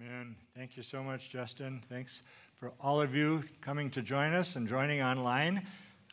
[0.00, 0.36] Amen.
[0.56, 1.82] Thank you so much, Justin.
[1.88, 2.22] Thanks
[2.58, 5.66] for all of you coming to join us and joining online.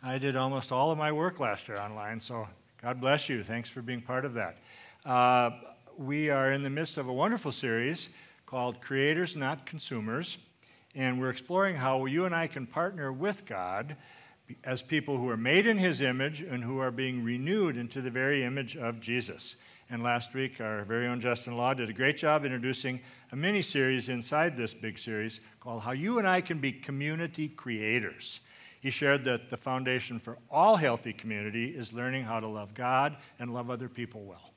[0.03, 2.47] I did almost all of my work last year online, so
[2.81, 3.43] God bless you.
[3.43, 4.57] Thanks for being part of that.
[5.05, 5.51] Uh,
[5.97, 8.09] we are in the midst of a wonderful series
[8.45, 10.39] called Creators, Not Consumers,
[10.95, 13.95] and we're exploring how you and I can partner with God
[14.63, 18.11] as people who are made in His image and who are being renewed into the
[18.11, 19.55] very image of Jesus.
[19.91, 22.99] And last week, our very own Justin Law did a great job introducing
[23.31, 27.47] a mini series inside this big series called How You and I Can Be Community
[27.47, 28.39] Creators.
[28.79, 33.17] He shared that the foundation for all healthy community is learning how to love God
[33.39, 34.53] and love other people well.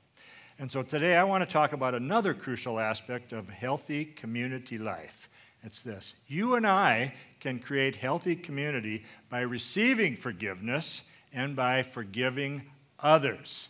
[0.59, 5.29] And so today I want to talk about another crucial aspect of healthy community life.
[5.63, 11.01] It's this you and I can create healthy community by receiving forgiveness
[11.33, 12.69] and by forgiving
[12.99, 13.69] others.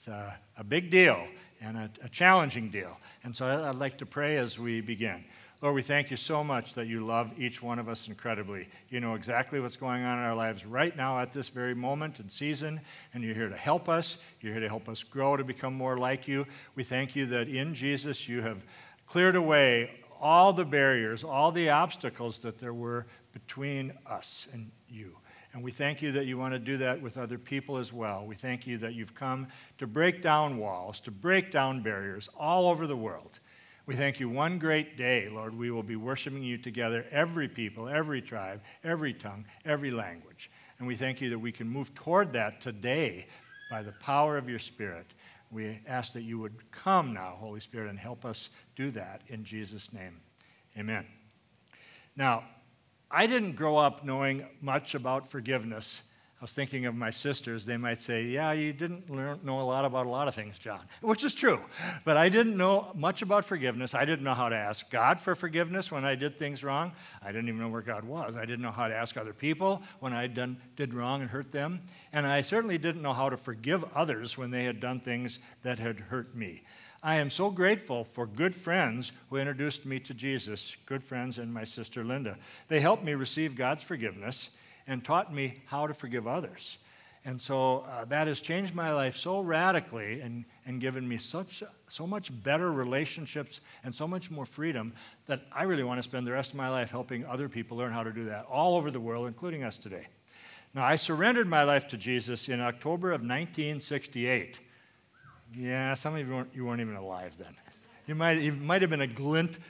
[0.00, 1.26] It's, a a big deal
[1.60, 2.98] and a, a challenging deal.
[3.22, 5.26] And so I'd like to pray as we begin.
[5.60, 8.66] Lord, we thank you so much that you love each one of us incredibly.
[8.88, 12.18] You know exactly what's going on in our lives right now at this very moment
[12.18, 12.80] and season,
[13.12, 14.16] and you're here to help us.
[14.40, 16.46] You're here to help us grow to become more like you.
[16.76, 18.64] We thank you that in Jesus you have
[19.04, 23.04] cleared away all the barriers, all the obstacles that there were
[23.34, 25.18] between us and you.
[25.52, 28.24] And we thank you that you want to do that with other people as well.
[28.24, 29.48] We thank you that you've come
[29.78, 33.40] to break down walls, to break down barriers all over the world.
[33.86, 37.88] We thank you one great day, Lord, we will be worshiping you together, every people,
[37.88, 40.50] every tribe, every tongue, every language.
[40.78, 43.26] And we thank you that we can move toward that today
[43.68, 45.06] by the power of your Spirit.
[45.50, 49.42] We ask that you would come now, Holy Spirit, and help us do that in
[49.42, 50.20] Jesus' name.
[50.78, 51.04] Amen.
[52.14, 52.44] Now,
[53.10, 56.02] I didn't grow up knowing much about forgiveness.
[56.40, 57.66] I was thinking of my sisters.
[57.66, 60.58] They might say, Yeah, you didn't learn, know a lot about a lot of things,
[60.58, 61.60] John, which is true.
[62.06, 63.92] But I didn't know much about forgiveness.
[63.92, 66.92] I didn't know how to ask God for forgiveness when I did things wrong.
[67.22, 68.36] I didn't even know where God was.
[68.36, 71.52] I didn't know how to ask other people when I done, did wrong and hurt
[71.52, 71.82] them.
[72.10, 75.78] And I certainly didn't know how to forgive others when they had done things that
[75.78, 76.62] had hurt me.
[77.02, 81.52] I am so grateful for good friends who introduced me to Jesus, good friends and
[81.52, 82.38] my sister Linda.
[82.68, 84.48] They helped me receive God's forgiveness
[84.90, 86.76] and taught me how to forgive others.
[87.24, 91.62] And so uh, that has changed my life so radically and, and given me such,
[91.88, 94.92] so much better relationships and so much more freedom
[95.26, 97.92] that I really want to spend the rest of my life helping other people learn
[97.92, 100.08] how to do that all over the world, including us today.
[100.74, 104.58] Now, I surrendered my life to Jesus in October of 1968.
[105.54, 107.54] Yeah, some of you weren't, you weren't even alive then.
[108.06, 109.60] You might, it might have been a glint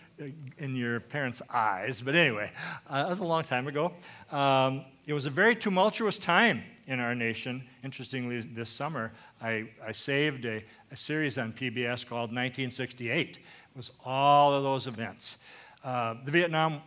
[0.58, 2.50] in your parents' eyes, but anyway,
[2.88, 3.92] uh, that was a long time ago.
[4.31, 7.62] Um, it was a very tumultuous time in our nation.
[7.82, 13.36] Interestingly, this summer, I, I saved a, a series on PBS called 1968.
[13.36, 13.41] It
[13.76, 15.38] was all of those events.
[15.84, 16.82] Uh, the Vietnam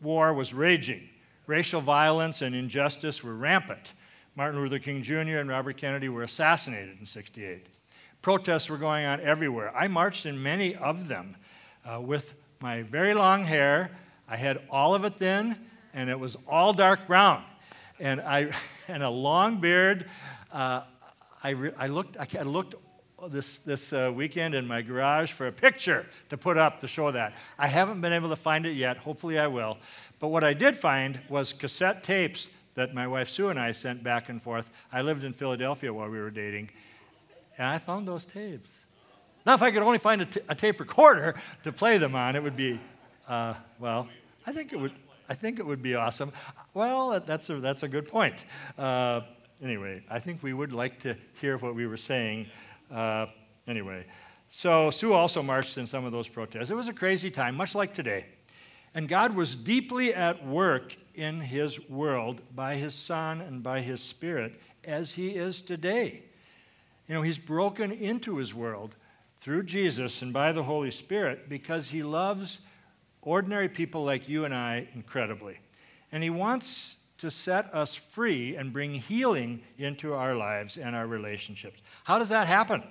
[0.00, 1.08] War was raging.
[1.46, 3.92] Racial violence and injustice were rampant.
[4.36, 5.38] Martin Luther King Jr.
[5.38, 7.66] and Robert Kennedy were assassinated in 68.
[8.22, 9.74] Protests were going on everywhere.
[9.76, 11.36] I marched in many of them
[11.84, 13.90] uh, with my very long hair.
[14.28, 15.56] I had all of it then,
[15.94, 17.44] and it was all dark brown.
[18.00, 18.50] And, I,
[18.88, 20.06] and a long beard.
[20.52, 20.82] Uh,
[21.42, 22.74] I, re, I, looked, I looked
[23.28, 27.10] this, this uh, weekend in my garage for a picture to put up to show
[27.10, 27.34] that.
[27.58, 28.98] I haven't been able to find it yet.
[28.98, 29.78] Hopefully, I will.
[30.18, 34.04] But what I did find was cassette tapes that my wife Sue and I sent
[34.04, 34.70] back and forth.
[34.92, 36.70] I lived in Philadelphia while we were dating,
[37.56, 38.72] and I found those tapes.
[39.48, 42.36] Now, if I could only find a, t- a tape recorder to play them on,
[42.36, 42.78] it would be,
[43.26, 44.06] uh, well,
[44.46, 44.92] I think it would.
[45.26, 46.32] I think it would be awesome.
[46.74, 48.44] Well, that's a, that's a good point.
[48.76, 49.22] Uh,
[49.62, 52.48] anyway, I think we would like to hear what we were saying.
[52.90, 53.28] Uh,
[53.66, 54.04] anyway,
[54.50, 56.68] so Sue also marched in some of those protests.
[56.68, 58.26] It was a crazy time, much like today.
[58.94, 64.02] And God was deeply at work in his world by his Son and by his
[64.02, 66.24] Spirit, as he is today.
[67.08, 68.94] You know, he's broken into his world
[69.40, 72.60] through Jesus and by the Holy Spirit because he loves
[73.22, 75.58] ordinary people like you and I incredibly.
[76.10, 81.06] And he wants to set us free and bring healing into our lives and our
[81.06, 81.80] relationships.
[82.04, 82.82] How does that happen?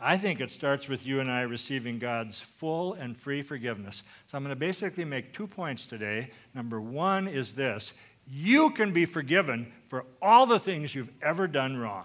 [0.00, 4.02] I think it starts with you and I receiving God's full and free forgiveness.
[4.28, 6.30] So I'm going to basically make two points today.
[6.54, 7.92] Number one is this
[8.26, 12.04] you can be forgiven for all the things you've ever done wrong.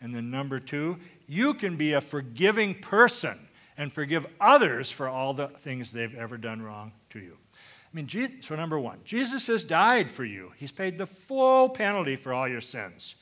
[0.00, 3.38] And then number two, you can be a forgiving person
[3.76, 7.36] and forgive others for all the things they've ever done wrong to you.
[7.52, 8.08] I mean,
[8.42, 10.52] so number one, Jesus has died for you.
[10.56, 13.14] He's paid the full penalty for all your sins.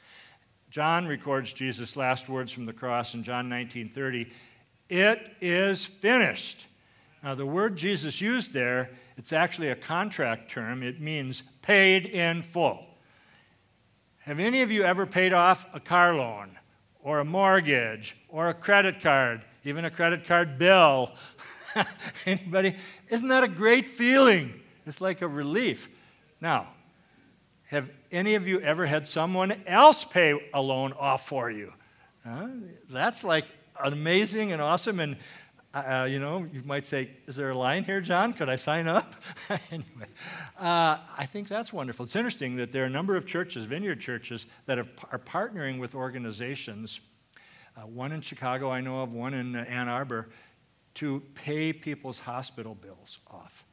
[0.70, 4.32] John records Jesus' last words from the cross in John 19:30.
[4.88, 6.66] It is finished.
[7.22, 10.82] Now, the word Jesus used there, it's actually a contract term.
[10.82, 12.84] It means paid in full.
[14.22, 16.58] Have any of you ever paid off a car loan
[17.04, 21.12] or a mortgage or a credit card, even a credit card bill?
[22.26, 22.74] Anybody?
[23.08, 24.60] Isn't that a great feeling?
[24.86, 25.88] It's like a relief.
[26.40, 26.68] Now,
[27.68, 31.72] have any of you ever had someone else pay a loan off for you?
[32.90, 33.46] That's like
[33.82, 34.98] amazing and awesome.
[34.98, 35.16] And,
[35.74, 38.32] uh, you know, you might say, Is there a line here, John?
[38.32, 39.14] Could I sign up?
[39.70, 40.06] anyway,
[40.58, 42.04] uh, I think that's wonderful.
[42.04, 45.80] It's interesting that there are a number of churches, vineyard churches, that are, are partnering
[45.80, 47.00] with organizations.
[47.76, 50.28] Uh, one in Chicago, I know of, one in uh, Ann Arbor,
[50.94, 53.64] to pay people's hospital bills off.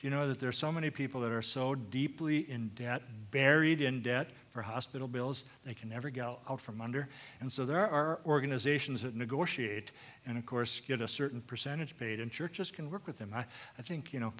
[0.00, 3.02] Do you know that there are so many people that are so deeply in debt,
[3.32, 4.28] buried in debt
[4.58, 7.08] for hospital bills, they can never get out from under?
[7.40, 9.92] And so there are organizations that negotiate
[10.26, 13.30] and, of course, get a certain percentage paid, and churches can work with them.
[13.32, 13.44] I,
[13.78, 14.32] I think, you know,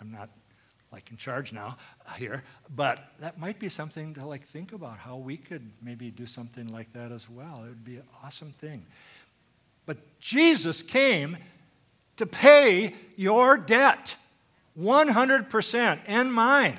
[0.00, 0.28] I'm not
[0.90, 1.76] like in charge now
[2.16, 2.42] here,
[2.74, 6.66] but that might be something to like think about how we could maybe do something
[6.66, 7.62] like that as well.
[7.64, 8.84] It would be an awesome thing.
[9.86, 11.36] But Jesus came
[12.16, 14.16] to pay your debt.
[14.76, 16.76] 100% and mine.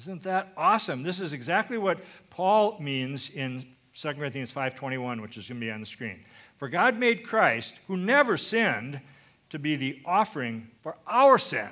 [0.00, 1.02] Isn't that awesome?
[1.02, 2.00] This is exactly what
[2.30, 6.24] Paul means in 2 Corinthians 5:21, which is going to be on the screen.
[6.56, 9.02] For God made Christ, who never sinned,
[9.50, 11.68] to be the offering for our sin,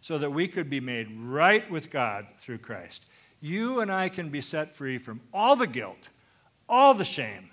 [0.00, 3.04] so that we could be made right with God through Christ.
[3.40, 6.08] You and I can be set free from all the guilt,
[6.68, 7.50] all the shame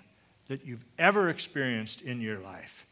[0.48, 2.84] that you've ever experienced in your life.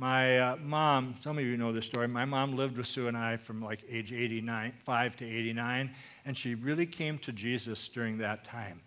[0.00, 3.14] My uh, mom, some of you know this story, my mom lived with Sue and
[3.14, 5.90] I from like age 89, 5 to 89,
[6.24, 8.80] and she really came to Jesus during that time.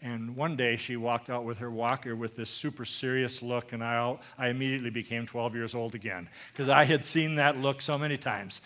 [0.00, 3.82] And one day she walked out with her walker with this super serious look, and
[3.82, 7.98] I, I immediately became 12 years old again because I had seen that look so
[7.98, 8.60] many times.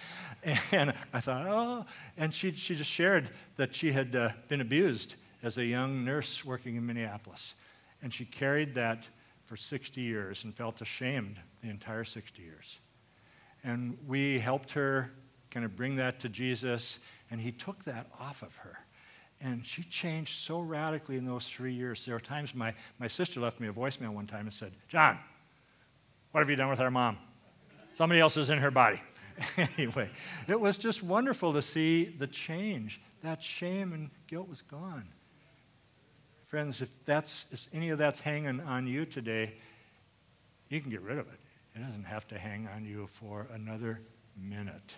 [0.73, 1.87] And I thought, oh,
[2.19, 6.45] and she, she just shared that she had uh, been abused as a young nurse
[6.45, 7.55] working in Minneapolis.
[8.03, 9.07] And she carried that
[9.47, 12.79] for 60 years and felt ashamed the entire 60 years.
[13.65, 15.13] And we helped her
[15.51, 16.99] kind of bring that to Jesus,
[17.31, 18.79] and he took that off of her.
[19.41, 22.05] And she changed so radically in those three years.
[22.05, 25.19] There were times my, my sister left me a voicemail one time and said, John,
[26.33, 27.19] what have you done with our mom?
[27.93, 29.01] Somebody else is in her body.
[29.79, 30.11] anyway,
[30.49, 33.01] it was just wonderful to see the change.
[33.23, 35.07] That shame and guilt was gone.
[36.47, 39.55] Friends, if, that's, if any of that's hanging on you today,
[40.69, 41.41] you can get rid of it.
[41.75, 44.01] It doesn't have to hang on you for another
[44.41, 44.95] minute.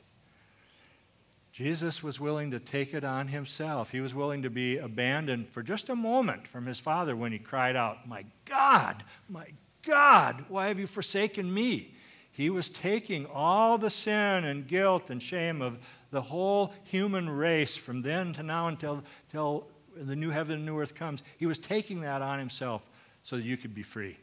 [1.50, 3.90] Jesus was willing to take it on himself.
[3.90, 7.38] He was willing to be abandoned for just a moment from his Father when he
[7.38, 9.46] cried out, My God, my
[9.82, 11.94] God, why have you forsaken me?
[12.30, 15.78] He was taking all the sin and guilt and shame of
[16.10, 19.66] the whole human race from then to now until, until
[20.06, 21.22] the new heaven and new earth comes.
[21.36, 22.88] He was taking that on himself
[23.22, 24.16] so that you could be free,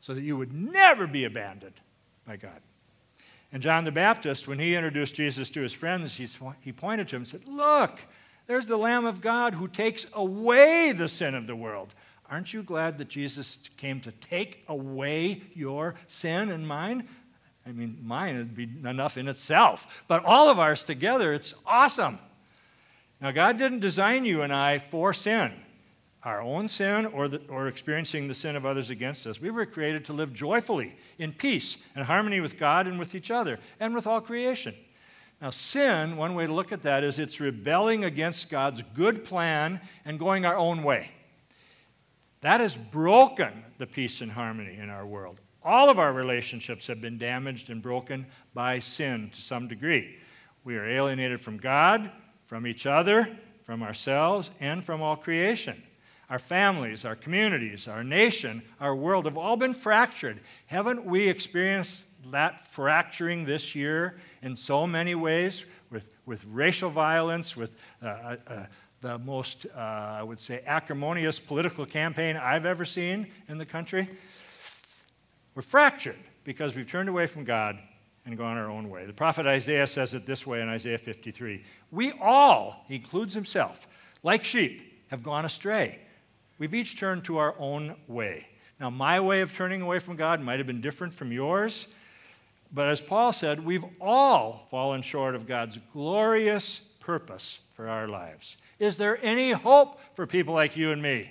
[0.00, 1.80] so that you would never be abandoned
[2.26, 2.60] by God.
[3.52, 6.14] And John the Baptist, when he introduced Jesus to his friends,
[6.60, 8.00] he pointed to him and said, Look,
[8.46, 11.94] there's the Lamb of God who takes away the sin of the world.
[12.28, 17.08] Aren't you glad that Jesus came to take away your sin and mine?
[17.66, 22.18] I mean, mine would be enough in itself, but all of ours together, it's awesome.
[23.20, 25.52] Now, God didn't design you and I for sin
[26.26, 29.40] our own sin or, the, or experiencing the sin of others against us.
[29.40, 33.30] We were created to live joyfully, in peace, and harmony with God and with each
[33.30, 34.74] other, and with all creation.
[35.40, 39.80] Now, sin, one way to look at that is it's rebelling against God's good plan
[40.04, 41.12] and going our own way.
[42.40, 45.38] That has broken the peace and harmony in our world.
[45.62, 50.16] All of our relationships have been damaged and broken by sin to some degree.
[50.64, 52.10] We are alienated from God,
[52.46, 53.28] from each other,
[53.64, 55.82] from ourselves, and from all creation.
[56.30, 60.40] Our families, our communities, our nation, our world have all been fractured.
[60.66, 67.56] Haven't we experienced that fracturing this year in so many ways with, with racial violence,
[67.56, 68.66] with uh, uh, uh,
[69.02, 74.08] the most, uh, I would say, acrimonious political campaign I've ever seen in the country?
[75.54, 77.78] We're fractured because we've turned away from God
[78.26, 79.06] and gone our own way.
[79.06, 83.86] The prophet Isaiah says it this way in Isaiah 53 We all, he includes himself,
[84.22, 86.00] like sheep, have gone astray.
[86.58, 88.48] We've each turned to our own way.
[88.80, 91.86] Now, my way of turning away from God might have been different from yours,
[92.72, 98.56] but as Paul said, we've all fallen short of God's glorious purpose for our lives.
[98.78, 101.30] Is there any hope for people like you and me?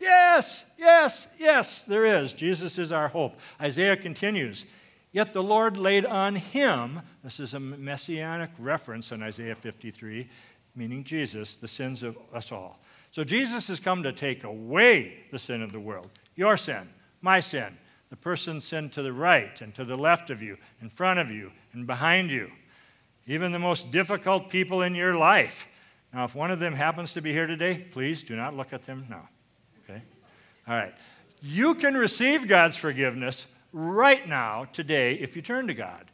[0.00, 2.32] Yes, yes, yes, there is.
[2.32, 3.38] Jesus is our hope.
[3.60, 4.64] Isaiah continues
[5.12, 10.28] Yet the Lord laid on him, this is a messianic reference in Isaiah 53,
[10.76, 12.80] meaning Jesus, the sins of us all.
[13.10, 16.90] So Jesus has come to take away the sin of the world, your sin,
[17.22, 17.78] my sin,
[18.10, 21.30] the person's sin to the right and to the left of you, in front of
[21.30, 22.50] you, and behind you,
[23.26, 25.66] even the most difficult people in your life.
[26.12, 28.84] Now, if one of them happens to be here today, please do not look at
[28.84, 29.28] them now.
[29.84, 30.02] Okay?
[30.66, 30.94] All right.
[31.42, 33.46] You can receive God's forgiveness
[33.78, 36.10] right now, today, if you turn to God.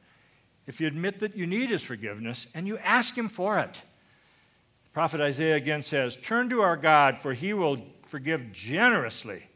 [0.66, 3.83] If you admit that you need His forgiveness and you ask Him for it.
[4.85, 9.49] The prophet Isaiah again says, Turn to our God, for He will forgive generously.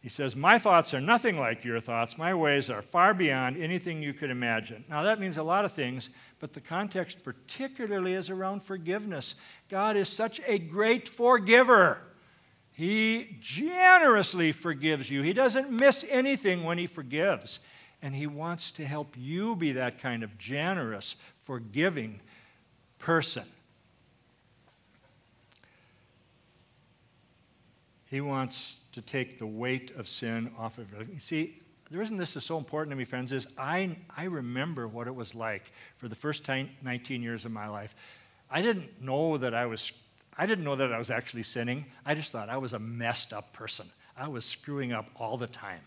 [0.00, 2.18] He says, My thoughts are nothing like your thoughts.
[2.18, 4.84] My ways are far beyond anything you could imagine.
[4.88, 9.34] Now, that means a lot of things, but the context particularly is around forgiveness.
[9.70, 12.02] God is such a great forgiver.
[12.74, 17.60] He generously forgives you, He doesn't miss anything when He forgives.
[18.02, 22.20] And He wants to help you be that kind of generous, forgiving
[22.98, 23.44] person.
[28.06, 31.18] He wants to take the weight of sin off of you.
[31.20, 35.06] See, the reason this is so important to me, friends, is I, I remember what
[35.06, 37.94] it was like for the first 19 years of my life.
[38.50, 39.92] I didn't know that I was,
[40.36, 41.86] I didn't know that I was actually sinning.
[42.04, 43.86] I just thought I was a messed up person.
[44.16, 45.80] I was screwing up all the time.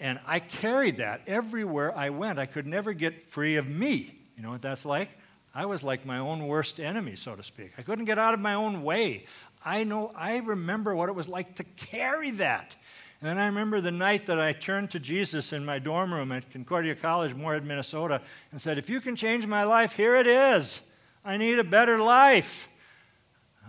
[0.00, 2.38] And I carried that everywhere I went.
[2.38, 4.18] I could never get free of me.
[4.36, 5.10] You know what that's like?
[5.54, 7.72] I was like my own worst enemy, so to speak.
[7.76, 9.26] I couldn't get out of my own way.
[9.64, 12.74] I know, I remember what it was like to carry that.
[13.20, 16.32] And then I remember the night that I turned to Jesus in my dorm room
[16.32, 20.26] at Concordia College, Moorhead, Minnesota, and said, If you can change my life, here it
[20.26, 20.80] is.
[21.24, 22.68] I need a better life.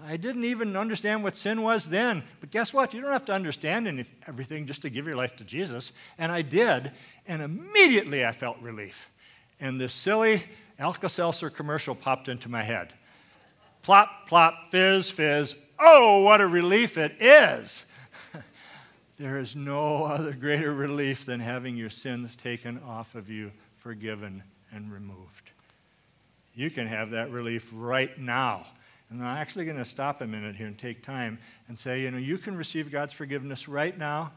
[0.06, 2.24] I didn't even understand what sin was then.
[2.40, 2.94] But guess what?
[2.94, 5.92] You don't have to understand anything, everything just to give your life to Jesus.
[6.18, 6.92] And I did.
[7.28, 9.10] And immediately I felt relief.
[9.60, 10.44] And this silly
[10.80, 12.94] Alka Seltzer commercial popped into my head.
[13.82, 15.56] Plop, plop, fizz, fizz.
[15.80, 17.86] Oh, what a relief it is!
[19.20, 24.44] there is no other greater relief than having your sins taken off of you, forgiven,
[24.72, 25.52] and removed.
[26.56, 28.68] You can have that relief right now.
[29.14, 32.10] And I'm actually going to stop a minute here and take time and say, you
[32.10, 34.32] know, you can receive God's forgiveness right now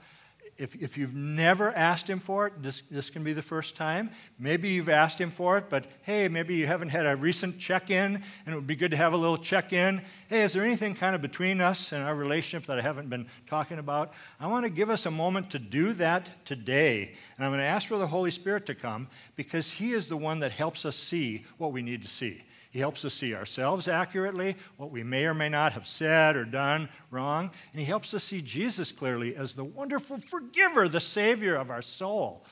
[0.59, 4.11] if, if you've never asked Him for it, this, this can be the first time.
[4.39, 7.91] Maybe you've asked Him for it, but hey, maybe you haven't had a recent check
[7.91, 10.03] in, and it would be good to have a little check in.
[10.29, 13.27] Hey, is there anything kind of between us and our relationship that I haven't been
[13.47, 14.13] talking about?
[14.41, 17.15] I want to give us a moment to do that today.
[17.37, 20.17] And I'm going to ask for the Holy Spirit to come because He is the
[20.17, 22.43] one that helps us see what we need to see.
[22.77, 26.45] He helps us see ourselves accurately, what we may or may not have said or
[26.45, 27.51] done wrong.
[27.73, 31.81] And He helps us see Jesus clearly as the wonderful forgiver, the Savior of our
[31.81, 32.45] soul.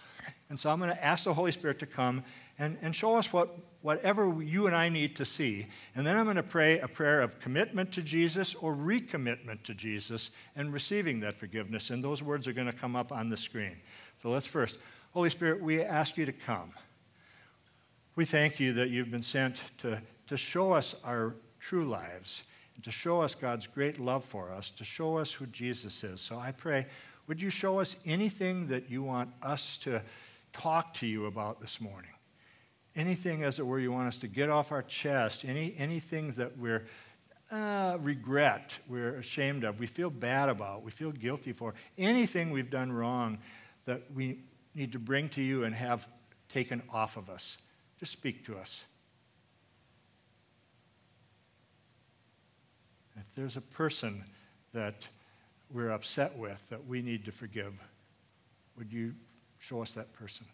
[0.48, 2.24] And so I'm going to ask the Holy Spirit to come
[2.58, 5.66] and, and show us what, whatever you and I need to see.
[5.94, 9.74] And then I'm going to pray a prayer of commitment to Jesus or recommitment to
[9.74, 11.90] Jesus and receiving that forgiveness.
[11.90, 13.76] And those words are going to come up on the screen.
[14.22, 14.78] So let's first,
[15.12, 16.70] Holy Spirit, we ask you to come.
[18.16, 22.44] We thank you that you've been sent to to show us our true lives,
[22.82, 26.20] to show us God's great love for us, to show us who Jesus is.
[26.20, 26.86] So I pray,
[27.26, 30.02] would you show us anything that you want us to
[30.52, 32.10] talk to you about this morning?
[32.96, 36.56] Anything, as it were, you want us to get off our chest, any, anything that
[36.58, 36.84] we're
[37.50, 42.70] uh, regret, we're ashamed of, we feel bad about, we feel guilty for, anything we've
[42.70, 43.38] done wrong
[43.84, 44.38] that we
[44.74, 46.08] need to bring to you and have
[46.52, 47.58] taken off of us.
[47.98, 48.84] Just speak to us.
[53.34, 54.24] There's a person
[54.72, 55.08] that
[55.72, 57.74] we're upset with that we need to forgive,
[58.76, 59.14] would you
[59.58, 60.46] show us that person?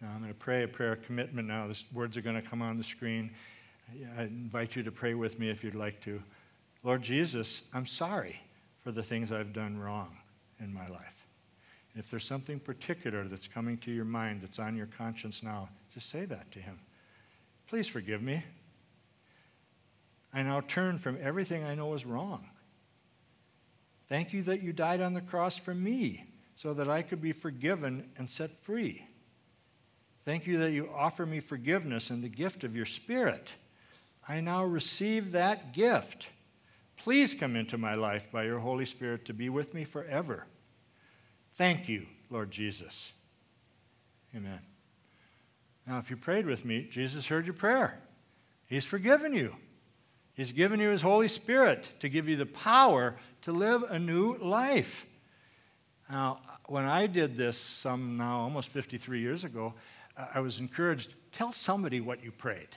[0.00, 1.66] Now I'm going to pray a prayer of commitment now.
[1.66, 3.30] The words are going to come on the screen.
[4.18, 6.22] I invite you to pray with me if you'd like to.
[6.82, 8.40] Lord Jesus, I'm sorry
[8.82, 10.18] for the things I've done wrong
[10.60, 11.13] in my life.
[11.96, 16.10] If there's something particular that's coming to your mind that's on your conscience now, just
[16.10, 16.80] say that to Him.
[17.68, 18.42] Please forgive me.
[20.32, 22.46] I now turn from everything I know is wrong.
[24.08, 26.24] Thank you that you died on the cross for me
[26.56, 29.06] so that I could be forgiven and set free.
[30.24, 33.52] Thank you that you offer me forgiveness and the gift of your Spirit.
[34.28, 36.28] I now receive that gift.
[36.96, 40.46] Please come into my life by your Holy Spirit to be with me forever.
[41.54, 43.12] Thank you, Lord Jesus.
[44.34, 44.60] Amen.
[45.86, 47.98] Now, if you prayed with me, Jesus heard your prayer.
[48.66, 49.54] He's forgiven you.
[50.34, 54.36] He's given you His Holy Spirit to give you the power to live a new
[54.38, 55.06] life.
[56.10, 59.74] Now, when I did this some now almost 53 years ago,
[60.16, 62.68] I was encouraged tell somebody what you prayed.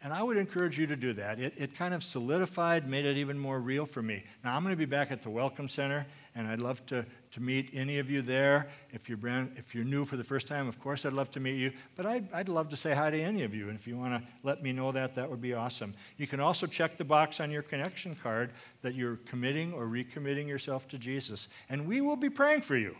[0.00, 1.40] And I would encourage you to do that.
[1.40, 4.22] It, it kind of solidified, made it even more real for me.
[4.44, 7.40] Now, I'm going to be back at the Welcome Center, and I'd love to, to
[7.40, 8.68] meet any of you there.
[8.92, 11.40] If you're, brand, if you're new for the first time, of course, I'd love to
[11.40, 11.72] meet you.
[11.96, 13.70] But I'd, I'd love to say hi to any of you.
[13.70, 15.94] And if you want to let me know that, that would be awesome.
[16.16, 18.52] You can also check the box on your connection card
[18.82, 21.48] that you're committing or recommitting yourself to Jesus.
[21.68, 22.94] And we will be praying for you.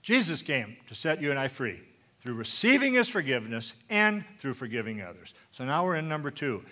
[0.00, 1.80] Jesus came to set you and I free
[2.22, 5.34] through receiving his forgiveness and through forgiving others.
[5.50, 6.62] So now we're in number two.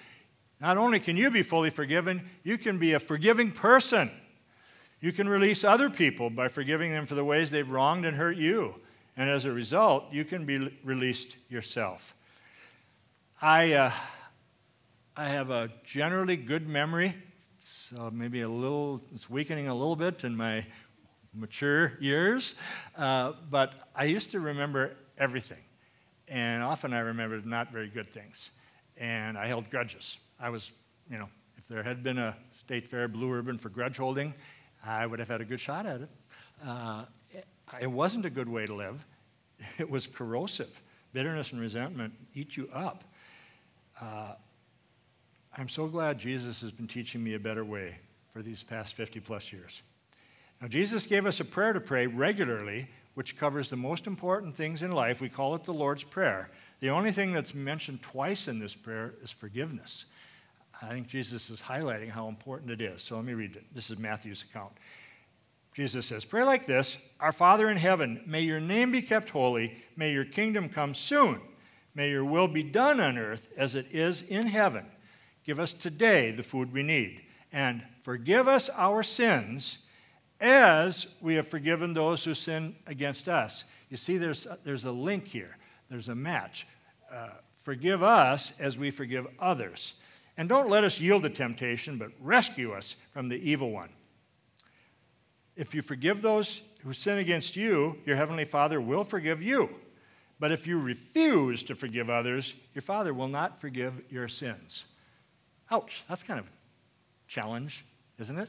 [0.60, 4.10] Not only can you be fully forgiven, you can be a forgiving person.
[5.00, 8.36] You can release other people by forgiving them for the ways they've wronged and hurt
[8.36, 8.74] you.
[9.16, 12.14] And as a result, you can be released yourself.
[13.42, 13.92] I, uh,
[15.16, 17.14] I have a generally good memory.
[17.56, 20.64] It's uh, maybe a little, it's weakening a little bit in my
[21.34, 22.54] mature years.
[22.96, 25.62] Uh, but I used to remember everything.
[26.26, 28.50] And often I remembered not very good things.
[28.96, 30.16] And I held grudges.
[30.40, 30.72] I was,
[31.10, 34.34] you know, if there had been a state fair blue ribbon for grudge holding,
[34.84, 36.08] I would have had a good shot at it.
[36.66, 37.04] Uh,
[37.80, 39.06] it wasn't a good way to live,
[39.78, 40.80] it was corrosive.
[41.12, 43.02] Bitterness and resentment eat you up.
[44.00, 44.34] Uh,
[45.56, 47.96] I'm so glad Jesus has been teaching me a better way
[48.32, 49.82] for these past 50 plus years.
[50.60, 54.82] Now, Jesus gave us a prayer to pray regularly which covers the most important things
[54.82, 55.20] in life.
[55.20, 56.50] We call it the Lord's Prayer.
[56.80, 60.06] The only thing that's mentioned twice in this prayer is forgiveness.
[60.82, 63.02] I think Jesus is highlighting how important it is.
[63.02, 63.64] So let me read it.
[63.74, 64.72] This is Matthew's account.
[65.74, 69.76] Jesus says, Pray like this Our Father in heaven, may your name be kept holy,
[69.96, 71.40] may your kingdom come soon,
[71.94, 74.86] may your will be done on earth as it is in heaven.
[75.44, 79.78] Give us today the food we need, and forgive us our sins
[80.40, 83.64] as we have forgiven those who sin against us.
[83.90, 85.56] You see, there's, there's a link here,
[85.90, 86.66] there's a match.
[87.12, 89.94] Uh, forgive us as we forgive others.
[90.36, 93.90] And don't let us yield to temptation, but rescue us from the evil one.
[95.56, 99.68] If you forgive those who sin against you, your heavenly Father will forgive you.
[100.38, 104.86] But if you refuse to forgive others, your Father will not forgive your sins.
[105.70, 106.50] Ouch, that's kind of a
[107.28, 107.84] challenge,
[108.18, 108.48] isn't it?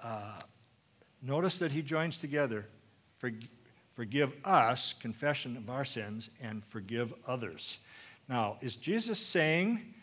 [0.00, 0.38] Uh,
[1.22, 2.66] Notice that he joins together
[3.92, 7.78] forgive us, confession of our sins, and forgive others.
[8.28, 9.94] Now, is Jesus saying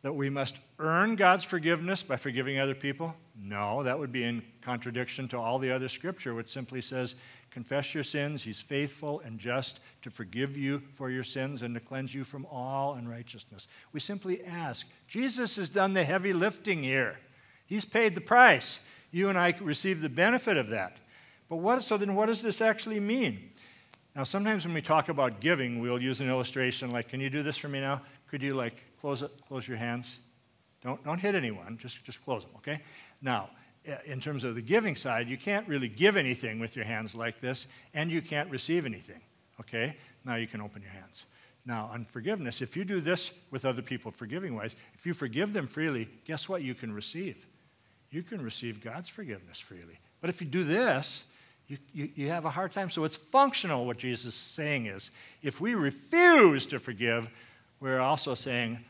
[0.00, 3.14] that we must earn God's forgiveness by forgiving other people?
[3.38, 7.14] No, that would be in contradiction to all the other scripture, which simply says,
[7.50, 8.44] Confess your sins.
[8.44, 12.46] He's faithful and just to forgive you for your sins and to cleanse you from
[12.46, 13.66] all unrighteousness.
[13.92, 14.86] We simply ask.
[15.08, 17.18] Jesus has done the heavy lifting here,
[17.66, 20.98] He's paid the price you and I receive the benefit of that.
[21.48, 23.50] But what, so then what does this actually mean?
[24.14, 27.42] Now, sometimes when we talk about giving, we'll use an illustration like, can you do
[27.42, 28.02] this for me now?
[28.28, 30.18] Could you like close, it, close your hands?
[30.82, 32.80] Don't, don't hit anyone, just, just close them, okay?
[33.20, 33.50] Now,
[34.04, 37.40] in terms of the giving side, you can't really give anything with your hands like
[37.40, 39.20] this, and you can't receive anything,
[39.60, 39.96] okay?
[40.24, 41.24] Now you can open your hands.
[41.66, 45.52] Now, on forgiveness, if you do this with other people forgiving wise, if you forgive
[45.52, 47.46] them freely, guess what you can receive?
[48.10, 49.98] You can receive God's forgiveness freely.
[50.20, 51.24] But if you do this,
[51.68, 52.90] you, you, you, have a hard time.
[52.90, 55.10] So it's functional, what Jesus is saying is
[55.42, 57.28] if we refuse to forgive,
[57.78, 58.80] we're also saying,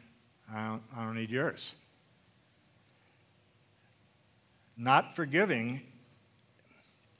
[0.52, 1.74] I don't, I don't need yours.
[4.76, 5.82] Not forgiving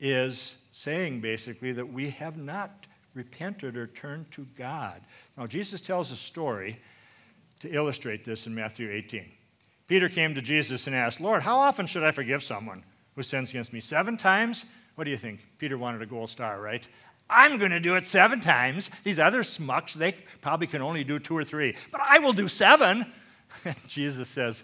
[0.01, 5.03] is saying basically that we have not repented or turned to God.
[5.37, 6.81] Now, Jesus tells a story
[7.61, 9.31] to illustrate this in Matthew 18.
[9.91, 12.85] Peter came to Jesus and asked, Lord, how often should I forgive someone
[13.17, 13.81] who sins against me?
[13.81, 14.65] Seven times?
[14.95, 15.41] What do you think?
[15.59, 16.87] Peter wanted a gold star, right?
[17.29, 18.89] I'm going to do it seven times.
[19.03, 22.47] These other smucks, they probably can only do two or three, but I will do
[22.47, 23.05] seven.
[23.89, 24.63] Jesus says,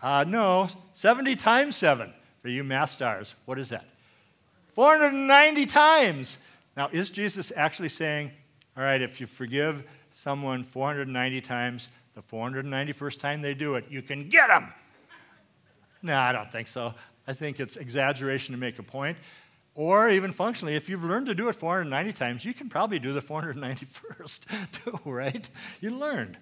[0.00, 2.14] uh, No, 70 times seven.
[2.40, 3.84] For you math stars, what is that?
[4.72, 6.38] 490 times.
[6.78, 8.30] Now, is Jesus actually saying,
[8.74, 14.00] All right, if you forgive someone 490 times, the 491st time they do it, you
[14.00, 14.72] can get them.
[16.02, 16.94] no, I don't think so.
[17.28, 19.18] I think it's exaggeration to make a point.
[19.74, 23.12] Or even functionally, if you've learned to do it 490 times, you can probably do
[23.12, 25.48] the 491st too, right?
[25.82, 26.38] You learned.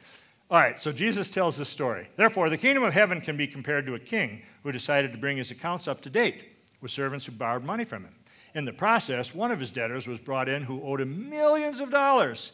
[0.49, 2.07] All right, so Jesus tells this story.
[2.15, 5.39] Therefore, the kingdom of heaven can be compared to a king who decided to bring
[5.39, 6.45] his accounts up to date
[6.81, 8.15] with servants who borrowed money from him.
[8.55, 11.91] In the process, one of his debtors was brought in who owed him millions of
[11.91, 12.53] dollars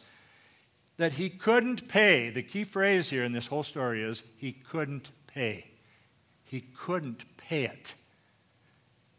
[0.97, 2.29] that he couldn't pay.
[2.29, 5.67] The key phrase here in this whole story is he couldn't pay.
[6.43, 7.95] He couldn't pay it.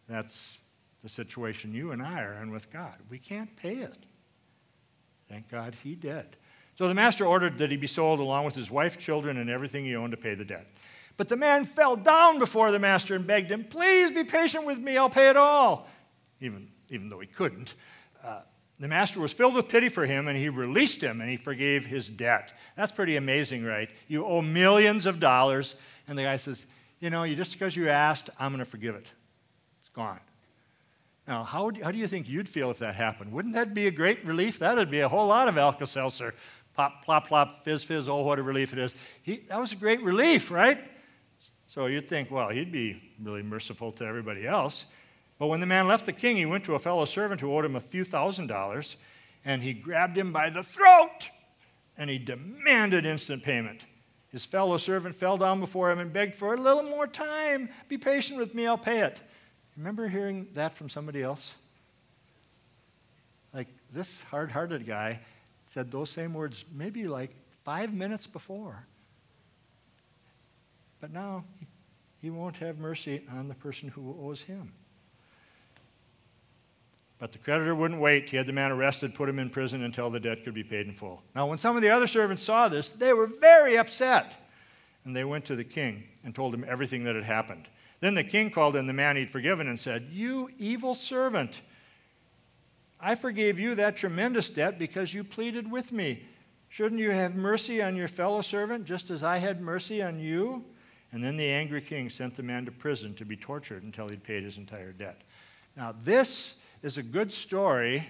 [0.09, 0.59] That's
[1.03, 2.95] the situation you and I are in with God.
[3.11, 3.97] We can't pay it.
[5.29, 6.37] Thank God he did.
[6.77, 9.85] So the master ordered that he be sold along with his wife, children, and everything
[9.85, 10.67] he owned to pay the debt.
[11.17, 14.79] But the man fell down before the master and begged him, Please be patient with
[14.79, 15.89] me, I'll pay it all.
[16.41, 17.75] Even, even though he couldn't.
[18.79, 21.87] The master was filled with pity for him and he released him and he forgave
[21.87, 22.53] his debt.
[22.77, 23.89] That's pretty amazing, right?
[24.09, 25.77] You owe millions of dollars,
[26.09, 26.67] and the guy says,
[26.99, 29.07] You know, just because you asked, I'm going to forgive it.
[29.79, 30.21] It's gone.
[31.29, 33.33] Now, how, do, how do you think you'd feel if that happened?
[33.33, 34.59] Wouldn't that be a great relief?
[34.59, 36.35] That would be a whole lot of Alka Seltzer.
[36.75, 38.95] Pop, plop, plop, fizz, fizz, oh, what a relief it is.
[39.23, 40.83] He, that was a great relief, right?
[41.69, 44.87] So you'd think, well, he'd be really merciful to everybody else.
[45.43, 47.65] But when the man left the king, he went to a fellow servant who owed
[47.65, 48.95] him a few thousand dollars,
[49.45, 51.31] and he grabbed him by the throat
[51.99, 53.81] and he demanded instant payment.
[54.29, 57.71] His fellow servant fell down before him and begged for a little more time.
[57.89, 59.21] Be patient with me, I'll pay it.
[59.77, 61.55] Remember hearing that from somebody else?
[63.53, 65.19] Like this hard hearted guy
[65.67, 67.33] said those same words maybe like
[67.65, 68.87] five minutes before.
[71.01, 71.43] But now
[72.21, 74.73] he won't have mercy on the person who owes him.
[77.23, 78.29] But the creditor wouldn't wait.
[78.29, 80.89] He had the man arrested, put him in prison until the debt could be paid
[80.89, 81.23] in full.
[81.37, 84.35] Now, when some of the other servants saw this, they were very upset.
[85.05, 87.69] And they went to the king and told him everything that had happened.
[88.01, 91.61] Then the king called in the man he'd forgiven and said, You evil servant,
[93.01, 96.25] I forgave you that tremendous debt because you pleaded with me.
[96.71, 100.65] Shouldn't you have mercy on your fellow servant just as I had mercy on you?
[101.13, 104.25] And then the angry king sent the man to prison to be tortured until he'd
[104.25, 105.21] paid his entire debt.
[105.77, 108.07] Now, this is a good story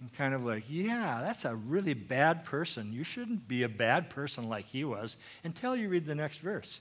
[0.00, 2.92] and kind of like, yeah, that's a really bad person.
[2.92, 6.80] You shouldn't be a bad person like he was until you read the next verse.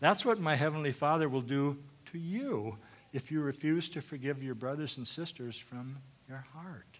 [0.00, 1.78] That's what my Heavenly Father will do
[2.12, 2.76] to you
[3.12, 6.98] if you refuse to forgive your brothers and sisters from your heart.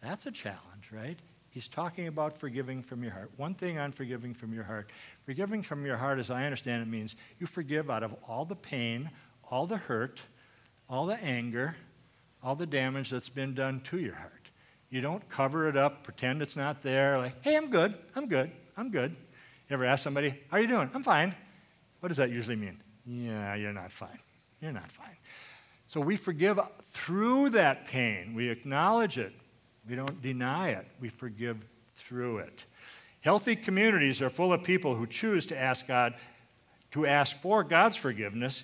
[0.00, 1.18] That's a challenge, right?
[1.50, 3.30] He's talking about forgiving from your heart.
[3.36, 4.90] One thing on forgiving from your heart
[5.24, 8.56] forgiving from your heart, as I understand it, means you forgive out of all the
[8.56, 9.10] pain,
[9.50, 10.20] all the hurt,
[10.88, 11.76] all the anger,
[12.42, 14.32] all the damage that's been done to your heart.
[14.90, 18.50] You don't cover it up, pretend it's not there, like, hey, I'm good, I'm good,
[18.76, 19.10] I'm good.
[19.10, 20.90] You ever ask somebody, How are you doing?
[20.94, 21.34] I'm fine.
[22.00, 22.76] What does that usually mean?
[23.04, 24.18] Yeah, you're not fine.
[24.60, 25.16] You're not fine.
[25.88, 26.58] So we forgive
[26.90, 28.34] through that pain.
[28.34, 29.32] We acknowledge it.
[29.88, 30.86] We don't deny it.
[31.00, 31.58] We forgive
[31.96, 32.64] through it.
[33.20, 36.14] Healthy communities are full of people who choose to ask God,
[36.92, 38.62] to ask for God's forgiveness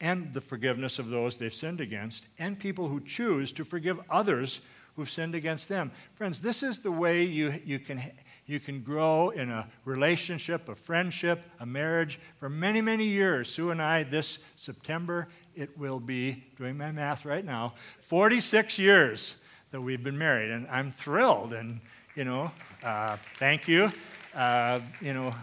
[0.00, 4.60] and the forgiveness of those they've sinned against, and people who choose to forgive others
[4.94, 5.90] who've sinned against them.
[6.14, 8.00] Friends, this is the way you, you can
[8.46, 13.52] you can grow in a relationship, a friendship, a marriage for many, many years.
[13.52, 19.34] Sue and I, this September, it will be, doing my math right now, 46 years
[19.72, 20.52] that we've been married.
[20.52, 21.52] And I'm thrilled.
[21.52, 21.80] And,
[22.14, 22.52] you know,
[22.84, 23.90] uh, thank you.
[24.32, 25.34] Uh, you know,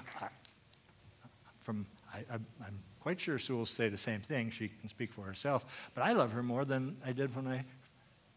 [1.60, 4.50] from, I, am quite sure Sue will say the same thing.
[4.50, 5.66] She can speak for herself.
[5.94, 7.66] But I love her more than I did when I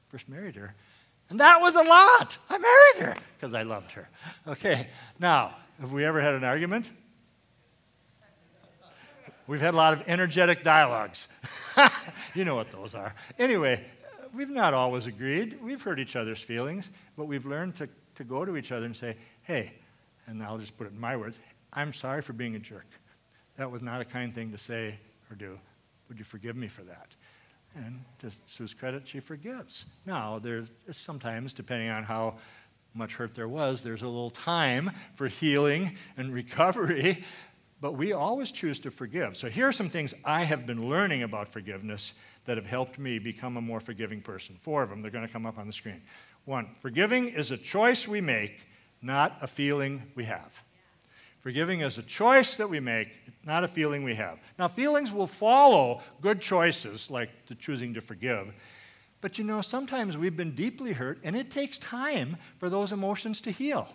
[0.09, 0.75] first married her.
[1.31, 2.37] And that was a lot.
[2.51, 4.09] I married her because I loved her.
[4.45, 4.89] Okay,
[5.21, 6.91] now, have we ever had an argument?
[9.47, 11.29] We've had a lot of energetic dialogues.
[12.35, 13.15] you know what those are.
[13.39, 13.85] Anyway,
[14.35, 15.63] we've not always agreed.
[15.63, 18.97] We've hurt each other's feelings, but we've learned to, to go to each other and
[18.97, 19.75] say, hey,
[20.27, 21.39] and I'll just put it in my words,
[21.73, 22.87] I'm sorry for being a jerk.
[23.57, 24.99] That was not a kind thing to say
[25.31, 25.59] or do.
[26.09, 27.09] Would you forgive me for that?
[27.75, 29.85] And to Sue's credit, she forgives.
[30.07, 32.37] Now, there's sometimes, depending on how
[32.95, 37.23] much hurt there was, there's a little time for healing and recovery,
[37.81, 39.37] but we always choose to forgive.
[39.37, 42.15] So here are some things I have been learning about forgiveness
[42.47, 44.57] that have helped me become a more forgiving person.
[44.59, 46.01] Four of them, they're going to come up on the screen.
[46.47, 48.61] One, forgiving is a choice we make,
[49.03, 50.63] not a feeling we have.
[51.47, 53.07] Forgiving is a choice that we make,
[53.45, 54.41] not a feeling we have.
[54.59, 58.53] Now, feelings will follow good choices, like the choosing to forgive.
[59.21, 63.41] But you know, sometimes we've been deeply hurt, and it takes time for those emotions
[63.43, 63.87] to heal.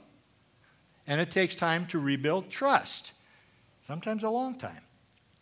[1.06, 3.12] And it takes time to rebuild trust,
[3.86, 4.84] sometimes a long time.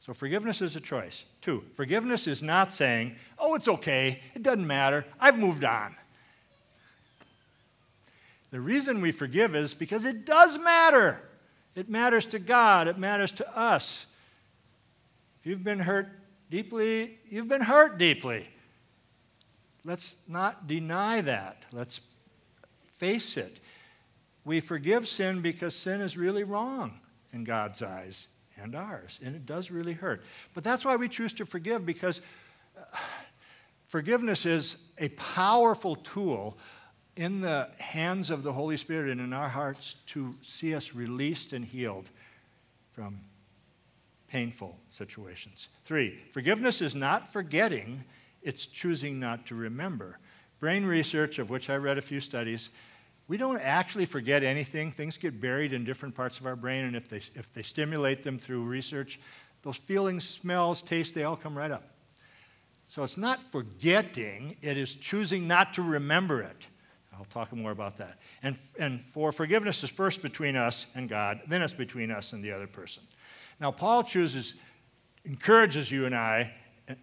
[0.03, 1.25] So, forgiveness is a choice.
[1.43, 5.95] Two, forgiveness is not saying, oh, it's okay, it doesn't matter, I've moved on.
[8.49, 11.28] The reason we forgive is because it does matter.
[11.75, 14.05] It matters to God, it matters to us.
[15.39, 16.09] If you've been hurt
[16.49, 18.49] deeply, you've been hurt deeply.
[19.85, 21.63] Let's not deny that.
[21.71, 22.01] Let's
[22.87, 23.59] face it.
[24.43, 26.99] We forgive sin because sin is really wrong
[27.31, 28.27] in God's eyes.
[28.61, 29.19] and ours.
[29.23, 30.23] And it does really hurt.
[30.53, 32.21] But that's why we choose to forgive because
[32.77, 32.81] uh,
[33.87, 36.57] forgiveness is a powerful tool
[37.19, 41.51] in the hands of the Holy Spirit and in our hearts to see us released
[41.51, 42.09] and healed
[42.93, 43.19] from
[44.29, 45.67] painful situations.
[45.83, 48.05] Three, forgiveness is not forgetting,
[48.41, 50.17] it's choosing not to remember.
[50.61, 52.69] Brain research, of which I read a few studies,
[53.27, 54.89] we don't actually forget anything.
[54.89, 58.23] Things get buried in different parts of our brain, and if they, if they stimulate
[58.23, 59.19] them through research,
[59.63, 61.83] those feelings, smells, tastes, they all come right up.
[62.87, 66.65] So it's not forgetting, it is choosing not to remember it.
[67.19, 68.17] I'll talk more about that.
[68.41, 72.41] And, and for forgiveness is first between us and God, then it's between us and
[72.41, 73.03] the other person.
[73.59, 74.53] Now, Paul chooses,
[75.25, 76.53] encourages you and I
[76.89, 76.95] uh,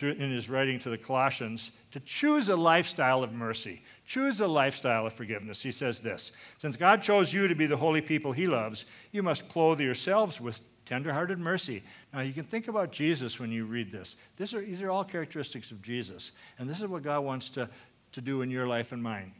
[0.00, 5.06] in his writing to the Colossians to choose a lifestyle of mercy, choose a lifestyle
[5.06, 5.62] of forgiveness.
[5.62, 9.22] He says this Since God chose you to be the holy people he loves, you
[9.22, 11.82] must clothe yourselves with tenderhearted mercy.
[12.14, 14.16] Now, you can think about Jesus when you read this.
[14.38, 16.32] this are, these are all characteristics of Jesus.
[16.58, 17.68] And this is what God wants to,
[18.12, 19.34] to do in your life and mine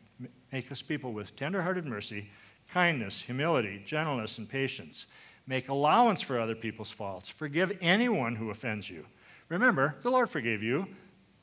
[0.53, 2.31] make us people with tenderhearted mercy,
[2.69, 5.07] kindness, humility, gentleness, and patience.
[5.47, 7.29] Make allowance for other people's faults.
[7.29, 9.05] Forgive anyone who offends you
[9.49, 10.87] Remember, the Lord forgave you,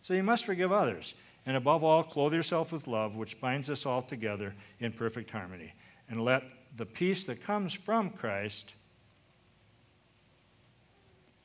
[0.04, 1.16] so you must forgive others.
[1.46, 5.74] And above all, clothe yourself with love, which binds us all together in perfect harmony.
[6.10, 6.44] And let
[6.76, 8.74] the peace that comes from Christ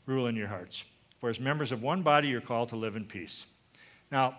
[0.07, 0.85] rule in your hearts.
[1.19, 3.47] For as members of one body, you're called to live in peace.
[4.11, 4.39] Now,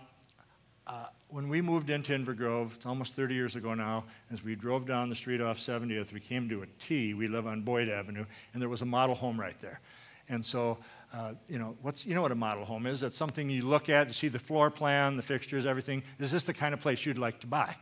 [0.91, 4.55] uh, when we moved into Inver Grove, it's almost 30 years ago now, as we
[4.55, 7.13] drove down the street off 70th, we came to a T.
[7.13, 9.79] We live on Boyd Avenue, and there was a model home right there.
[10.27, 10.77] And so
[11.13, 13.01] uh, you know, what's, you know what a model home is?
[13.01, 16.03] That's something you look at to see the floor plan, the fixtures, everything.
[16.19, 17.75] Is this the kind of place you'd like to buy?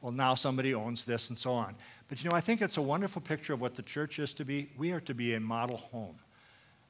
[0.00, 1.74] Well, now somebody owns this and so on.
[2.08, 4.44] But you know, I think it's a wonderful picture of what the church is to
[4.44, 4.70] be.
[4.76, 6.18] We are to be a model home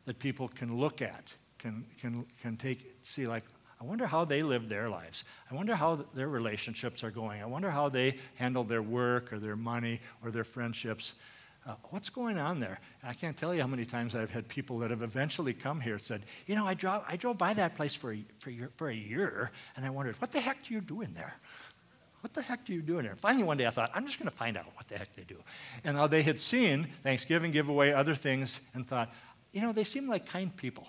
[0.05, 1.25] that people can look at,
[1.59, 3.45] can, can, can take, see, like,
[3.81, 5.25] I wonder how they live their lives.
[5.51, 7.41] I wonder how their relationships are going.
[7.43, 11.15] I wonder how they handle their work or their money or their friendships.
[11.67, 12.81] Uh, what's going on there?
[13.05, 15.99] I can't tell you how many times I've had people that have eventually come here
[15.99, 18.95] said, you know, I drove, I drove by that place for a, for, for a
[18.95, 21.35] year, and I wondered, what the heck do you do in there?
[22.23, 23.15] What the heck do you do in there?
[23.17, 25.23] Finally, one day I thought, I'm just going to find out what the heck they
[25.23, 25.37] do.
[25.85, 29.13] And they had seen Thanksgiving give away other things and thought,
[29.53, 30.89] you know, they seem like kind people.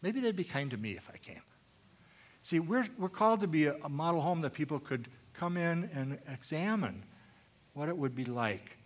[0.00, 1.40] Maybe they'd be kind to me if I came.
[2.42, 5.88] See, we're, we're called to be a, a model home that people could come in
[5.94, 7.02] and examine
[7.74, 8.76] what it would be like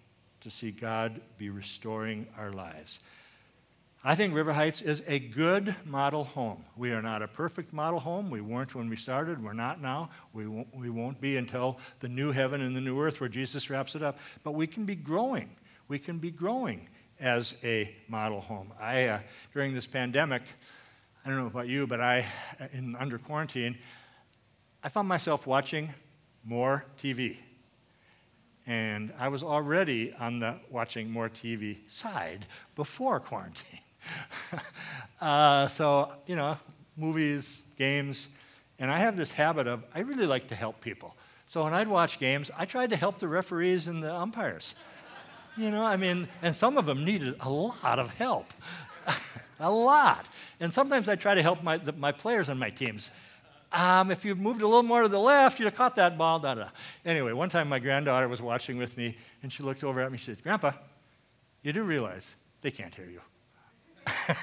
[0.41, 2.99] to see God be restoring our lives.
[4.05, 6.65] I think River Heights is a good model home.
[6.77, 8.31] We are not a perfect model home.
[8.31, 9.43] We weren't when we started.
[9.43, 10.11] We're not now.
[10.33, 13.69] We won't, we won't be until the new heaven and the new earth where Jesus
[13.69, 14.19] wraps it up.
[14.45, 15.49] But we can be growing.
[15.89, 16.87] We can be growing
[17.19, 18.73] as a model home.
[18.79, 19.21] I, uh,
[19.53, 20.43] during this pandemic,
[21.27, 22.25] I don't know about you, but I,
[22.73, 23.77] in, under quarantine,
[24.85, 25.93] I found myself watching
[26.45, 27.39] more TV.
[28.65, 33.81] And I was already on the watching more TV side before quarantine.
[35.21, 36.57] uh, so, you know,
[36.97, 38.29] movies, games,
[38.79, 41.17] and I have this habit of, I really like to help people.
[41.49, 44.77] So when I'd watch games, I tried to help the referees and the umpires.
[45.57, 48.47] You know, I mean, and some of them needed a lot of help.
[49.61, 50.27] a lot.
[50.61, 53.11] And sometimes I try to help my, the, my players on my teams.
[53.73, 56.39] Um, if you moved a little more to the left, you'd have caught that ball.
[56.39, 56.69] Da, da.
[57.05, 60.19] Anyway, one time my granddaughter was watching with me, and she looked over at me.
[60.19, 60.73] She said, Grandpa,
[61.63, 63.21] you do realize they can't hear you.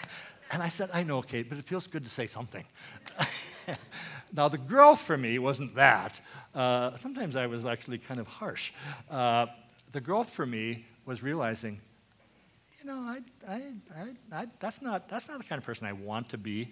[0.52, 2.65] and I said, I know, Kate, but it feels good to say something.
[4.34, 6.19] now, the growth for me wasn't that.
[6.54, 8.71] Uh, sometimes I was actually kind of harsh.
[9.10, 9.47] Uh,
[9.93, 11.80] the growth for me was realizing,
[12.84, 13.62] you know, I, I,
[14.34, 16.72] I, that's, not, that's not the kind of person I want to be.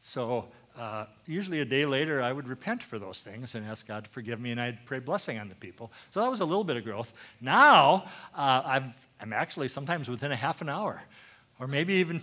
[0.00, 4.04] So uh, usually a day later, I would repent for those things and ask God
[4.04, 5.92] to forgive me, and I'd pray blessing on the people.
[6.10, 7.12] So that was a little bit of growth.
[7.40, 11.02] Now, uh, i am actually sometimes within a half an hour,
[11.60, 12.20] or maybe even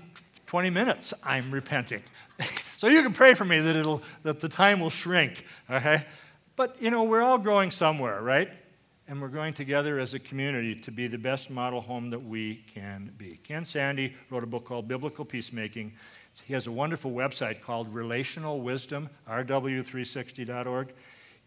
[0.47, 2.03] 20 minutes, I'm repenting.
[2.77, 6.05] so you can pray for me that, it'll, that the time will shrink, okay?
[6.57, 8.49] But, you know, we're all growing somewhere, right?
[9.11, 12.63] And we're going together as a community to be the best model home that we
[12.73, 13.41] can be.
[13.43, 15.91] Ken Sande wrote a book called Biblical Peacemaking.
[16.45, 20.93] He has a wonderful website called Relational Wisdom, rw360.org.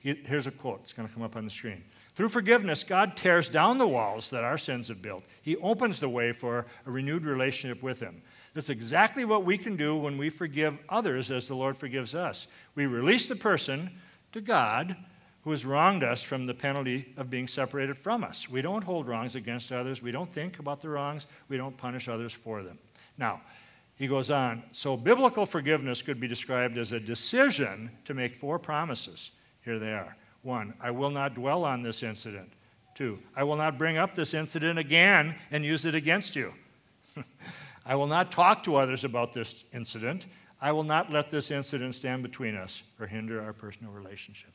[0.02, 1.82] here's a quote, it's going to come up on the screen.
[2.14, 5.24] Through forgiveness, God tears down the walls that our sins have built.
[5.40, 8.20] He opens the way for a renewed relationship with Him.
[8.52, 12.46] That's exactly what we can do when we forgive others as the Lord forgives us.
[12.74, 13.90] We release the person
[14.32, 14.96] to God
[15.44, 18.48] who has wronged us from the penalty of being separated from us.
[18.48, 20.02] We don't hold wrongs against others.
[20.02, 21.26] We don't think about the wrongs.
[21.48, 22.78] We don't punish others for them.
[23.18, 23.42] Now,
[23.96, 24.62] he goes on.
[24.72, 29.32] So, biblical forgiveness could be described as a decision to make four promises.
[29.62, 30.16] Here they are.
[30.42, 32.50] One, I will not dwell on this incident.
[32.94, 36.54] Two, I will not bring up this incident again and use it against you.
[37.86, 40.24] I will not talk to others about this incident.
[40.60, 44.52] I will not let this incident stand between us or hinder our personal relationship.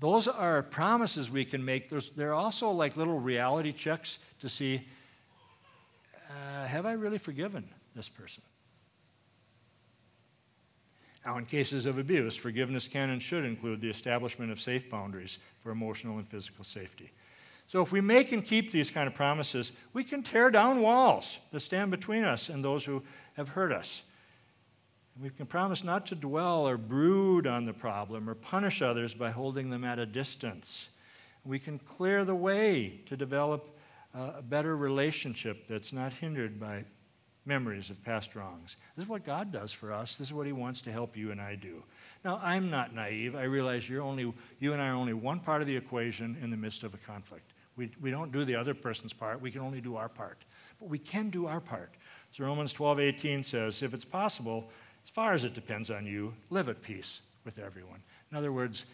[0.00, 1.90] Those are promises we can make.
[1.90, 4.86] There's, they're also like little reality checks to see
[6.28, 8.42] uh, have I really forgiven this person?
[11.24, 15.38] Now, in cases of abuse, forgiveness can and should include the establishment of safe boundaries
[15.62, 17.10] for emotional and physical safety.
[17.66, 21.38] So, if we make and keep these kind of promises, we can tear down walls
[21.52, 23.02] that stand between us and those who
[23.34, 24.02] have hurt us.
[25.20, 29.30] We can promise not to dwell or brood on the problem or punish others by
[29.30, 30.88] holding them at a distance.
[31.44, 33.76] We can clear the way to develop
[34.14, 36.84] a better relationship that's not hindered by
[37.44, 38.76] memories of past wrongs.
[38.94, 40.16] This is what God does for us.
[40.16, 41.82] This is what He wants to help you and I do.
[42.24, 43.34] Now, I'm not naive.
[43.34, 46.50] I realize you're only, you and I are only one part of the equation in
[46.50, 47.52] the midst of a conflict.
[47.76, 50.44] We, we don't do the other person's part, we can only do our part.
[50.78, 51.94] But we can do our part.
[52.32, 54.70] So Romans 12 18 says, if it's possible,
[55.08, 58.02] as far as it depends on you, live at peace with everyone.
[58.30, 58.84] In other words,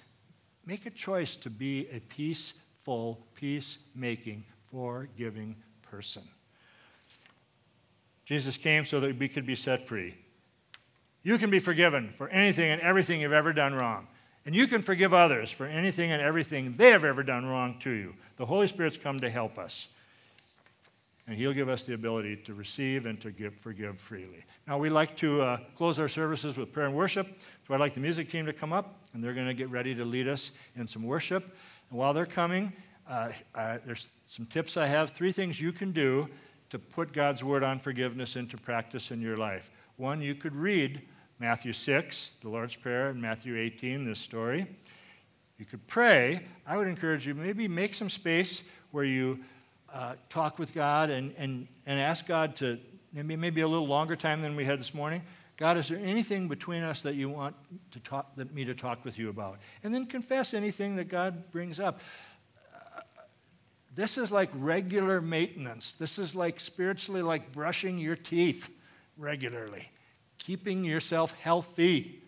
[0.65, 6.23] make a choice to be a peaceful, peacemaking, forgiving person.
[8.27, 10.15] Jesus came so that we could be set free.
[11.25, 14.07] You can be forgiven for anything and everything you've ever done wrong.
[14.47, 17.91] And you can forgive others for anything and everything they have ever done wrong to
[17.91, 18.15] you.
[18.37, 19.89] The Holy Spirit's come to help us.
[21.27, 24.45] And He'll give us the ability to receive and to give, forgive freely.
[24.67, 27.39] Now, we like to uh, close our services with prayer and worship.
[27.67, 29.95] So I'd like the music team to come up, and they're going to get ready
[29.95, 31.57] to lead us in some worship.
[31.91, 32.73] And while they're coming,
[33.09, 33.31] uh,
[33.87, 35.11] there's some tips I have.
[35.11, 36.29] Three things you can do
[36.71, 39.71] to put God's word on forgiveness into practice in your life.
[39.97, 41.03] One, you could read
[41.39, 44.67] Matthew 6, the Lord's Prayer, and Matthew 18, this story.
[45.59, 46.43] You could pray.
[46.67, 49.39] I would encourage you maybe make some space where you
[49.95, 52.79] uh, talk with God and, and, and ask God to
[53.13, 55.23] maybe, maybe a little longer time than we had this morning.
[55.57, 57.55] God, is there anything between us that you want
[57.93, 59.59] to talk, that me to talk with you about?
[59.85, 62.01] And then confess anything that God brings up.
[63.95, 65.93] This is like regular maintenance.
[65.93, 68.69] This is like spiritually like brushing your teeth
[69.17, 69.89] regularly,
[70.39, 72.21] keeping yourself healthy.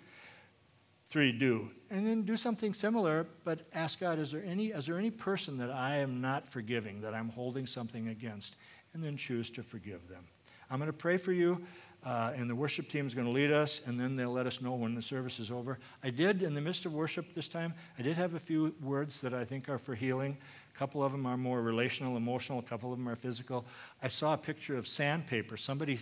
[1.16, 1.70] Three, do.
[1.88, 5.56] And then do something similar, but ask God, is there any, is there any person
[5.56, 8.56] that I am not forgiving, that I'm holding something against?
[8.92, 10.26] And then choose to forgive them.
[10.70, 11.64] I'm going to pray for you.
[12.04, 14.60] Uh, and the worship team is going to lead us, and then they'll let us
[14.60, 15.78] know when the service is over.
[16.04, 19.22] I did, in the midst of worship this time, I did have a few words
[19.22, 20.36] that I think are for healing.
[20.74, 23.64] A couple of them are more relational, emotional, a couple of them are physical.
[24.02, 25.98] I saw a picture of sandpaper, somebody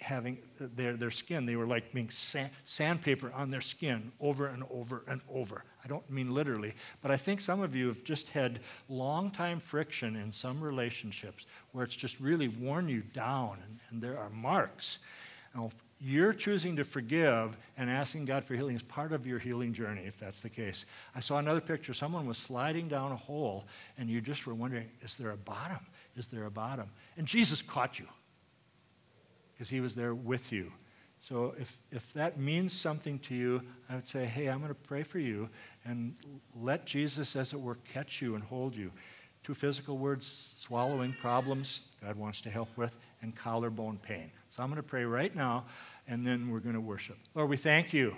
[0.00, 4.62] having their, their skin, they were like being sand, sandpaper on their skin over and
[4.70, 5.64] over and over.
[5.84, 9.60] I don't mean literally, but I think some of you have just had long time
[9.60, 14.30] friction in some relationships where it's just really worn you down and, and there are
[14.30, 14.98] marks.
[15.54, 19.72] Now, you're choosing to forgive and asking God for healing is part of your healing
[19.72, 20.84] journey, if that's the case.
[21.14, 21.92] I saw another picture.
[21.92, 25.84] Someone was sliding down a hole, and you just were wondering, is there a bottom?
[26.16, 26.88] Is there a bottom?
[27.16, 28.06] And Jesus caught you
[29.58, 30.72] because he was there with you.
[31.28, 34.74] So if, if that means something to you, I would say, hey, I'm going to
[34.74, 35.48] pray for you
[35.84, 36.14] and
[36.54, 38.92] let Jesus, as it were, catch you and hold you.
[39.42, 44.30] Two physical words swallowing problems, God wants to help with, and collarbone pain.
[44.50, 45.64] So I'm going to pray right now,
[46.06, 47.16] and then we're going to worship.
[47.34, 48.14] Lord, we thank you.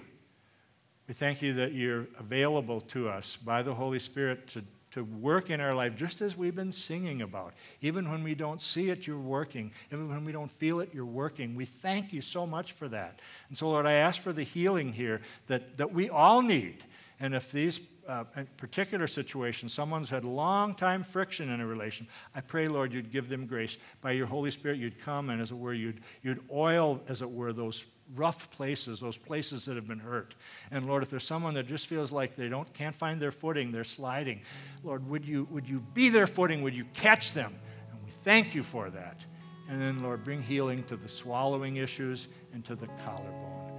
[1.08, 5.50] We thank you that you're available to us by the Holy Spirit to, to work
[5.50, 7.54] in our life, just as we've been singing about.
[7.80, 9.72] Even when we don't see it, you're working.
[9.92, 11.54] Even when we don't feel it, you're working.
[11.54, 13.20] We thank you so much for that.
[13.48, 16.84] And so, Lord, I ask for the healing here that, that we all need.
[17.20, 18.24] And if these uh,
[18.56, 23.28] particular situations, someone's had long time friction in a relation, I pray, Lord, you'd give
[23.28, 23.76] them grace.
[24.00, 27.30] By your Holy Spirit, you'd come and, as it were, you'd, you'd oil, as it
[27.30, 27.84] were, those
[28.14, 30.34] rough places, those places that have been hurt.
[30.70, 33.70] And Lord, if there's someone that just feels like they don't, can't find their footing,
[33.70, 34.40] they're sliding,
[34.82, 36.62] Lord, would you, would you be their footing?
[36.62, 37.54] Would you catch them?
[37.92, 39.20] And we thank you for that.
[39.68, 43.69] And then, Lord, bring healing to the swallowing issues and to the collarbone.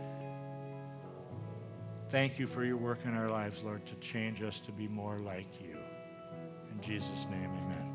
[2.12, 5.18] Thank you for your work in our lives, Lord, to change us to be more
[5.20, 5.78] like you.
[6.70, 7.91] In Jesus' name, amen.